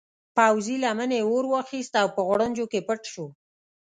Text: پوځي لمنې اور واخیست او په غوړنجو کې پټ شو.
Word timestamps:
پوځي 0.37 0.75
لمنې 0.83 1.19
اور 1.27 1.43
واخیست 1.53 1.93
او 2.01 2.07
په 2.15 2.21
غوړنجو 2.27 2.65
کې 2.71 2.79
پټ 2.87 3.01
شو. 3.11 3.25